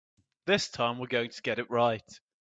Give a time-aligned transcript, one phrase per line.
[0.47, 2.19] This time we're going to get it right.